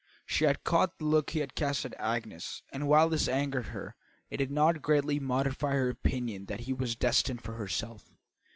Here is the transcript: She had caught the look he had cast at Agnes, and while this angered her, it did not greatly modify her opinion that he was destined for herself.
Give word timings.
She 0.25 0.45
had 0.45 0.63
caught 0.63 0.97
the 0.97 1.05
look 1.05 1.29
he 1.29 1.41
had 1.41 1.53
cast 1.53 1.85
at 1.85 1.93
Agnes, 1.99 2.63
and 2.73 2.87
while 2.87 3.07
this 3.07 3.27
angered 3.27 3.67
her, 3.67 3.93
it 4.31 4.37
did 4.37 4.49
not 4.49 4.81
greatly 4.81 5.19
modify 5.19 5.73
her 5.73 5.91
opinion 5.91 6.45
that 6.45 6.61
he 6.61 6.73
was 6.73 6.95
destined 6.95 7.43
for 7.43 7.53
herself. 7.53 8.09